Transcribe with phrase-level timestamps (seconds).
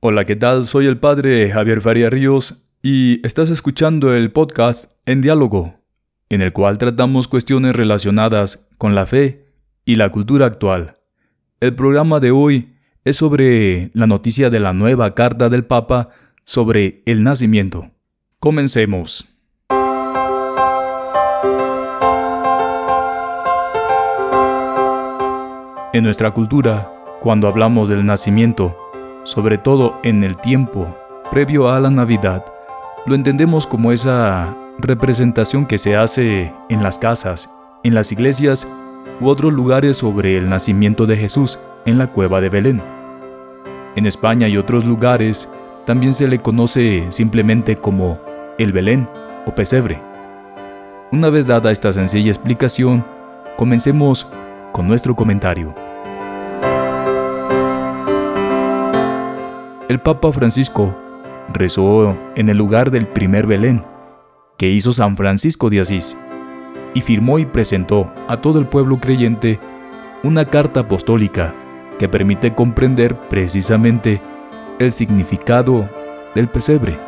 [0.00, 0.64] Hola, ¿qué tal?
[0.64, 5.74] Soy el padre Javier Faría Ríos y estás escuchando el podcast En Diálogo,
[6.28, 9.50] en el cual tratamos cuestiones relacionadas con la fe
[9.84, 10.94] y la cultura actual.
[11.58, 16.10] El programa de hoy es sobre la noticia de la nueva carta del Papa
[16.44, 17.90] sobre el nacimiento.
[18.38, 19.40] Comencemos.
[25.92, 28.87] En nuestra cultura, cuando hablamos del nacimiento,
[29.28, 30.96] sobre todo en el tiempo
[31.30, 32.46] previo a la Navidad,
[33.04, 38.72] lo entendemos como esa representación que se hace en las casas, en las iglesias
[39.20, 42.82] u otros lugares sobre el nacimiento de Jesús en la cueva de Belén.
[43.96, 45.52] En España y otros lugares
[45.84, 48.18] también se le conoce simplemente como
[48.56, 49.10] el Belén
[49.46, 50.02] o pesebre.
[51.12, 53.04] Una vez dada esta sencilla explicación,
[53.58, 54.26] comencemos
[54.72, 55.74] con nuestro comentario.
[59.88, 60.94] El Papa Francisco
[61.52, 63.82] rezó en el lugar del primer Belén
[64.58, 66.18] que hizo San Francisco de Asís
[66.92, 69.58] y firmó y presentó a todo el pueblo creyente
[70.24, 71.54] una carta apostólica
[71.98, 74.20] que permite comprender precisamente
[74.78, 75.88] el significado
[76.34, 76.98] del pesebre.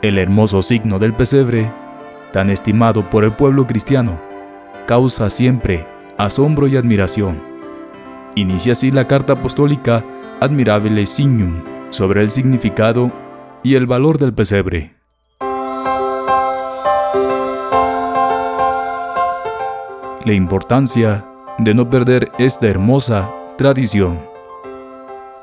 [0.00, 1.72] El hermoso signo del pesebre,
[2.32, 4.20] tan estimado por el pueblo cristiano,
[4.86, 5.86] causa siempre
[6.18, 7.53] asombro y admiración.
[8.36, 10.04] Inicia así la carta apostólica
[10.40, 13.12] Admirabile Signum sobre el significado
[13.62, 14.92] y el valor del pesebre.
[20.24, 24.20] La importancia de no perder esta hermosa tradición.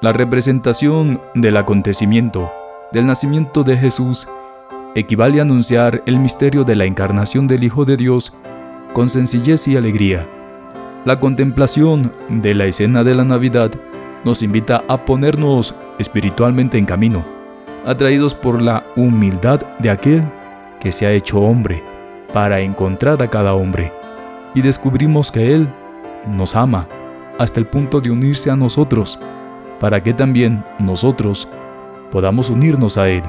[0.02, 2.52] La representación del acontecimiento
[2.92, 4.28] del nacimiento de Jesús
[4.96, 8.36] equivale a anunciar el misterio de la encarnación del Hijo de Dios
[8.94, 10.28] con sencillez y alegría.
[11.04, 13.72] La contemplación de la escena de la Navidad
[14.24, 17.26] nos invita a ponernos espiritualmente en camino,
[17.88, 20.24] atraídos por la humildad de aquel
[20.80, 21.84] que se ha hecho hombre
[22.32, 23.92] para encontrar a cada hombre,
[24.54, 25.68] y descubrimos que Él
[26.28, 26.88] nos ama
[27.40, 29.20] hasta el punto de unirse a nosotros,
[29.80, 31.50] para que también nosotros
[32.12, 33.24] podamos unirnos a Él.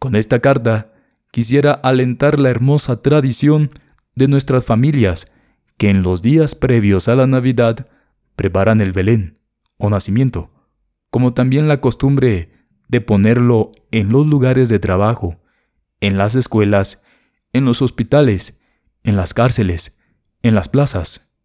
[0.00, 0.88] Con esta carta
[1.30, 3.70] quisiera alentar la hermosa tradición
[4.14, 5.32] de nuestras familias
[5.78, 7.88] que en los días previos a la Navidad
[8.34, 9.38] preparan el Belén
[9.78, 10.50] o nacimiento,
[11.10, 12.50] como también la costumbre
[12.88, 15.40] de ponerlo en los lugares de trabajo,
[16.00, 17.04] en las escuelas,
[17.52, 18.62] en los hospitales,
[19.02, 20.00] en las cárceles,
[20.42, 21.38] en las plazas.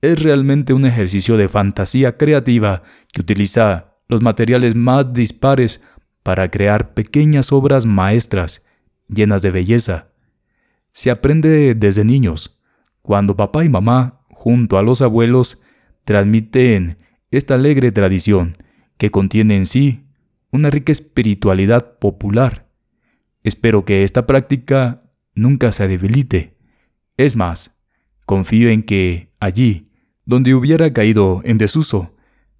[0.00, 2.82] Es realmente un ejercicio de fantasía creativa
[3.12, 5.82] que utiliza los materiales más dispares
[6.22, 8.66] para crear pequeñas obras maestras
[9.12, 10.08] llenas de belleza.
[10.92, 12.64] Se aprende desde niños
[13.02, 15.62] cuando papá y mamá, junto a los abuelos,
[16.04, 16.98] transmiten
[17.30, 18.56] esta alegre tradición
[18.98, 20.04] que contiene en sí
[20.50, 22.68] una rica espiritualidad popular.
[23.42, 25.00] Espero que esta práctica
[25.34, 26.58] nunca se debilite.
[27.16, 27.84] Es más,
[28.26, 29.90] confío en que allí,
[30.26, 32.14] donde hubiera caído en desuso,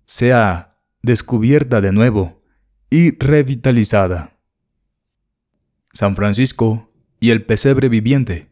[0.06, 2.42] sea descubierta de nuevo
[2.90, 4.39] y revitalizada.
[6.00, 6.90] San Francisco
[7.20, 8.48] y el pesebre viviente.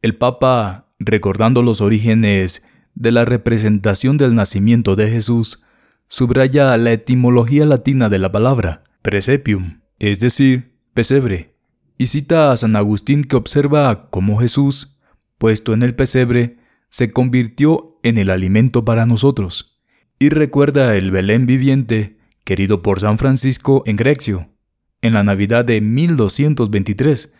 [0.00, 5.64] El Papa, recordando los orígenes de la representación del nacimiento de Jesús,
[6.06, 11.56] subraya la etimología latina de la palabra, presepium, es decir, pesebre,
[11.98, 15.00] y cita a San Agustín que observa cómo Jesús,
[15.38, 16.58] puesto en el pesebre,
[16.90, 19.80] se convirtió en el alimento para nosotros,
[20.20, 24.55] y recuerda el Belén viviente querido por San Francisco en Grecio,
[25.02, 27.34] en la Navidad de 1223,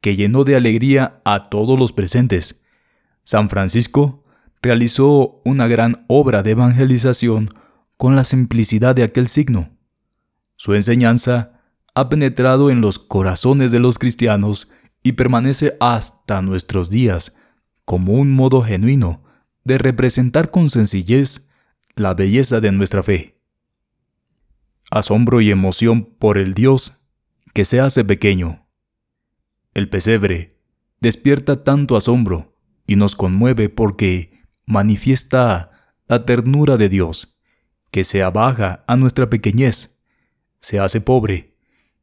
[0.00, 2.64] que llenó de alegría a todos los presentes.
[3.22, 4.22] San Francisco
[4.62, 7.50] realizó una gran obra de evangelización
[7.96, 9.70] con la simplicidad de aquel signo.
[10.56, 11.60] Su enseñanza
[11.94, 17.38] ha penetrado en los corazones de los cristianos y permanece hasta nuestros días
[17.84, 19.22] como un modo genuino
[19.64, 21.50] de representar con sencillez
[21.94, 23.35] la belleza de nuestra fe.
[24.98, 27.10] Asombro y emoción por el Dios
[27.54, 28.66] que se hace pequeño
[29.76, 30.56] el pesebre
[31.02, 32.56] despierta tanto asombro
[32.86, 34.32] y nos conmueve porque
[34.64, 35.70] manifiesta
[36.08, 37.42] la ternura de Dios,
[37.90, 40.06] que se abaja a nuestra pequeñez,
[40.60, 41.58] se hace pobre,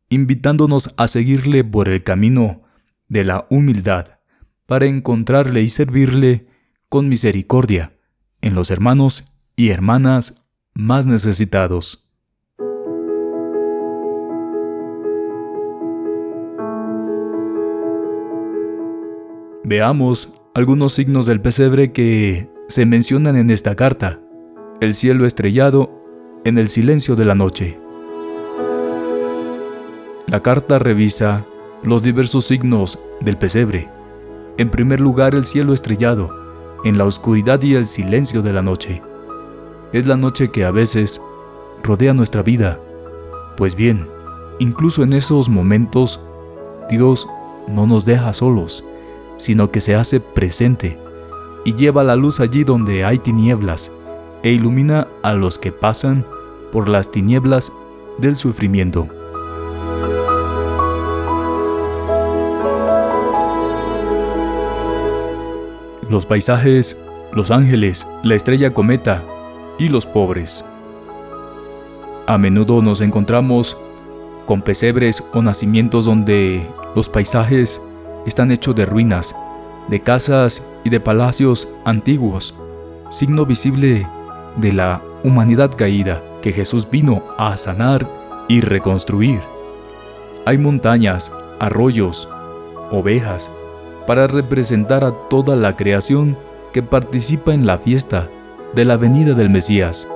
[0.10, 2.62] invitándonos a seguirle por el camino
[3.08, 4.20] de la humildad,
[4.68, 6.46] para encontrarle y servirle
[6.90, 7.98] con misericordia
[8.42, 12.03] en los hermanos y hermanas más necesitados.
[19.66, 24.20] Veamos algunos signos del pesebre que se mencionan en esta carta.
[24.82, 25.90] el cielo estrellado
[26.44, 27.80] en el silencio de la noche.
[30.28, 31.46] La carta revisa
[31.84, 33.90] los diversos signos del pesebre.
[34.58, 36.36] En primer lugar, el cielo estrellado,
[36.84, 39.02] en la oscuridad y el silencio de la noche.
[39.94, 41.22] Es la noche que a veces
[41.82, 42.82] rodea nuestra vida.
[43.56, 44.10] Pues bien,
[44.60, 46.28] incluso en esos momentos,
[46.90, 47.30] Dios
[47.70, 48.86] no nos deja solos,
[49.44, 50.98] sino que se hace presente
[51.66, 53.92] y lleva la luz allí donde hay tinieblas
[54.42, 56.26] e ilumina a los que pasan
[56.72, 57.74] por las tinieblas
[58.20, 59.10] del sufrimiento.
[66.10, 67.04] Los paisajes,
[67.34, 69.26] los ángeles, la estrella cometa
[69.78, 70.66] y los pobres.
[72.28, 73.78] A menudo nos encontramos
[74.46, 76.66] con pesebres o nacimientos donde
[76.96, 77.82] los paisajes
[78.26, 79.36] están hechos de ruinas,
[79.88, 82.56] de casas y de palacios antiguos,
[83.10, 84.08] signo visible
[84.58, 88.08] de la humanidad caída que Jesús vino a sanar
[88.48, 89.42] y reconstruir.
[90.46, 92.30] Hay montañas, arroyos,
[92.92, 93.52] ovejas,
[94.06, 96.38] para representar a toda la creación
[96.74, 98.30] que participa en la fiesta
[98.74, 100.10] de la venida del Mesías.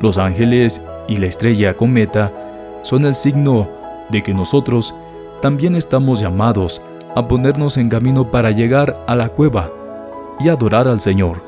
[0.00, 2.32] Los ángeles y la estrella cometa
[2.82, 3.68] son el signo
[4.10, 4.94] de que nosotros
[5.42, 6.82] también estamos llamados
[7.16, 9.72] a ponernos en camino para llegar a la cueva
[10.38, 11.42] y adorar al Señor.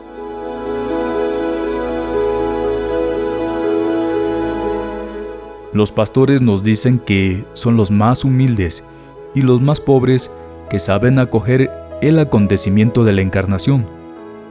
[5.73, 8.87] Los pastores nos dicen que son los más humildes
[9.35, 10.33] y los más pobres
[10.69, 11.71] que saben acoger
[12.03, 13.87] el acontecimiento de la encarnación,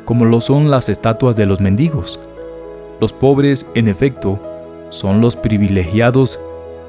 [0.06, 2.22] como lo son las estatuas de los mendigos.
[3.00, 4.42] Los pobres, en efecto,
[4.90, 6.40] son los privilegiados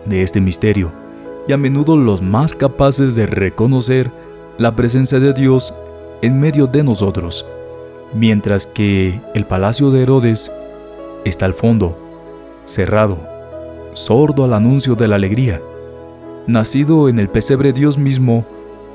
[0.06, 1.01] de este misterio
[1.46, 4.10] y a menudo los más capaces de reconocer
[4.58, 5.74] la presencia de Dios
[6.22, 7.46] en medio de nosotros,
[8.14, 10.52] mientras que el palacio de Herodes
[11.24, 11.98] está al fondo,
[12.64, 13.18] cerrado,
[13.94, 15.60] sordo al anuncio de la alegría.
[16.46, 18.46] Nacido en el pesebre Dios mismo,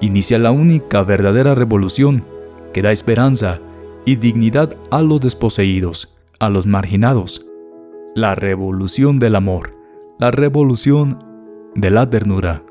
[0.01, 2.25] inicia la única verdadera revolución
[2.73, 3.59] que da esperanza
[4.05, 7.45] y dignidad a los desposeídos, a los marginados.
[8.15, 9.71] La revolución del amor,
[10.19, 11.19] la revolución
[11.77, 12.63] de la ternura.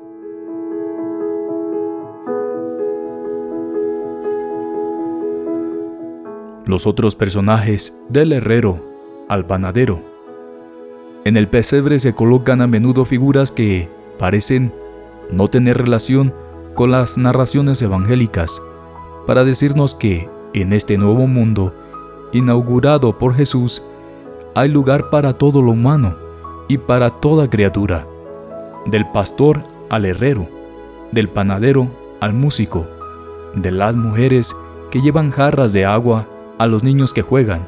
[6.65, 8.83] Los otros personajes del herrero
[9.29, 10.03] al panadero
[11.23, 13.89] en el pesebre se colocan a menudo figuras que
[14.19, 14.73] parecen
[15.31, 16.33] no tener relación
[16.73, 18.61] con las narraciones evangélicas,
[19.25, 21.73] para decirnos que en este nuevo mundo,
[22.33, 23.83] inaugurado por Jesús,
[24.53, 26.17] hay lugar para todo lo humano
[26.67, 28.07] y para toda criatura,
[28.87, 30.49] del pastor al herrero,
[31.11, 31.87] del panadero
[32.19, 32.87] al músico,
[33.53, 34.55] de las mujeres
[34.91, 37.67] que llevan jarras de agua a los niños que juegan,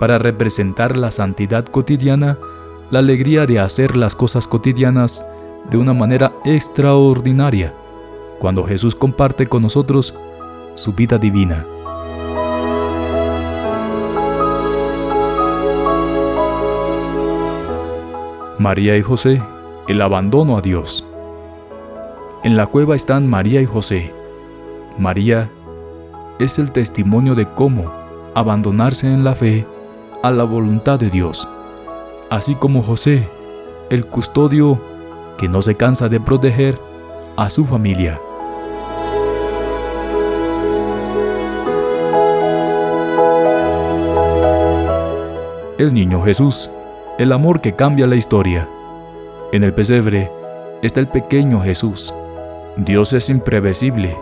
[0.00, 2.38] para representar la santidad cotidiana,
[2.90, 5.26] la alegría de hacer las cosas cotidianas
[5.70, 7.74] de una manera extraordinaria,
[8.38, 10.18] cuando Jesús comparte con nosotros
[10.74, 11.66] su vida divina.
[18.58, 19.42] María y José,
[19.88, 21.04] el abandono a Dios.
[22.42, 24.12] En la cueva están María y José.
[24.98, 25.50] María
[26.38, 27.92] es el testimonio de cómo
[28.34, 29.66] abandonarse en la fe
[30.22, 31.48] a la voluntad de Dios,
[32.30, 33.30] así como José,
[33.90, 34.80] el custodio
[35.38, 36.78] que no se cansa de proteger
[37.36, 38.20] a su familia.
[45.78, 46.70] El niño Jesús,
[47.18, 48.68] el amor que cambia la historia.
[49.52, 50.30] En el pesebre
[50.82, 52.12] está el pequeño Jesús.
[52.76, 54.14] Dios es imprevisible,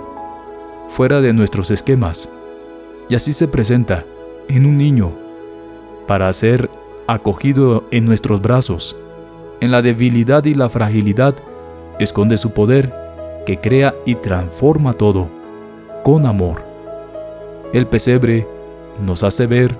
[0.88, 2.30] fuera de nuestros esquemas,
[3.08, 4.04] y así se presenta
[4.48, 5.12] en un niño
[6.06, 6.68] para ser
[7.06, 8.98] acogido en nuestros brazos.
[9.60, 11.34] En la debilidad y la fragilidad
[11.98, 12.94] esconde su poder
[13.46, 15.30] que crea y transforma todo
[16.02, 16.66] con amor.
[17.72, 18.46] El pesebre
[19.00, 19.76] nos hace ver,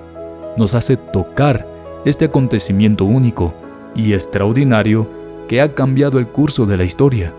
[0.57, 1.67] nos hace tocar
[2.03, 3.53] este acontecimiento único
[3.93, 7.33] y extraordinario que ha cambiado el curso de la historia.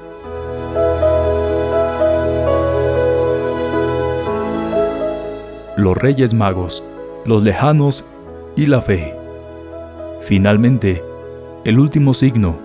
[5.76, 6.84] Los Reyes Magos,
[7.24, 8.06] los lejanos
[8.56, 9.14] y la fe.
[10.20, 11.02] Finalmente,
[11.64, 12.58] el último signo,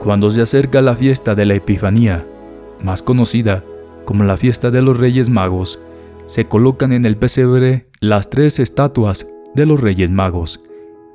[0.00, 2.26] cuando se acerca la fiesta de la Epifanía,
[2.82, 3.64] más conocida
[4.04, 5.80] como la fiesta de los Reyes Magos,
[6.26, 10.64] se colocan en el pesebre las tres estatuas de los Reyes Magos,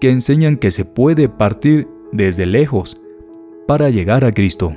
[0.02, 3.03] que enseñan que se puede partir desde lejos
[3.68, 4.76] para llegar a Cristo.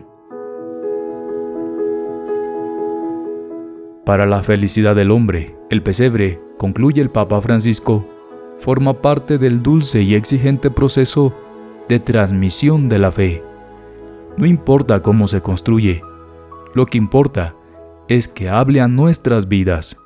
[4.04, 8.06] Para la felicidad del hombre, el pesebre, concluye el Papa Francisco,
[8.58, 11.34] forma parte del dulce y exigente proceso
[11.88, 13.42] de transmisión de la fe.
[14.36, 16.02] No importa cómo se construye,
[16.74, 17.56] lo que importa
[18.08, 19.98] es que hable a nuestras vidas,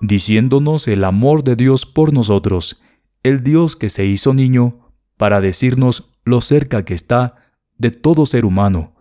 [0.00, 2.82] diciéndonos el amor de Dios por nosotros,
[3.22, 7.36] el Dios que se hizo niño para decirnos lo cerca que está
[7.76, 8.94] de todo ser humano,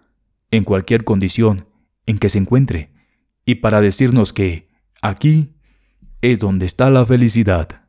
[0.52, 1.68] en cualquier condición
[2.06, 2.92] en que se encuentre,
[3.46, 4.70] y para decirnos que
[5.02, 5.56] aquí
[6.22, 7.84] es donde está la felicidad.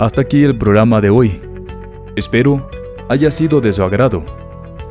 [0.00, 1.30] Hasta aquí el programa de hoy.
[2.16, 2.70] Espero
[3.10, 4.24] haya sido de su agrado.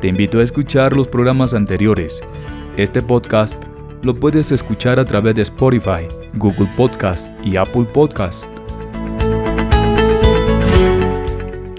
[0.00, 2.22] Te invito a escuchar los programas anteriores.
[2.76, 3.64] Este podcast
[4.02, 8.50] lo puedes escuchar a través de Spotify, Google Podcast y Apple Podcast.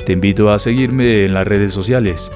[0.05, 2.31] Te invito a seguirme en las redes sociales.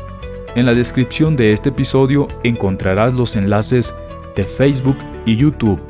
[0.55, 3.95] En la descripción de este episodio encontrarás los enlaces
[4.36, 5.81] de Facebook y YouTube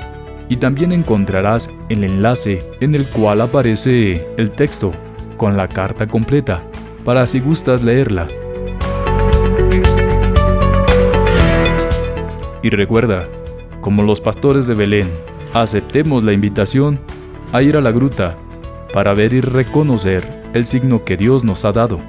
[0.49, 4.93] y también encontrarás el enlace en el cual aparece el texto
[5.37, 6.63] con la carta completa
[7.03, 8.27] para si gustas leerla.
[12.63, 13.27] Y recuerda,
[13.81, 15.07] como los pastores de Belén,
[15.61, 16.99] aceptemos la invitación
[17.53, 18.37] a ir a la gruta
[18.91, 21.99] para ver y reconocer el signo que Dios nos ha dado.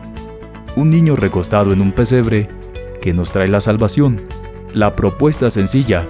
[0.75, 2.49] Un niño recostado en un pesebre
[3.01, 4.21] que nos trae la salvación,
[4.75, 6.09] la propuesta sencilla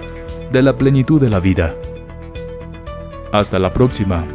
[0.51, 1.75] de la plenitud de la vida.
[3.31, 4.25] Hasta la próxima.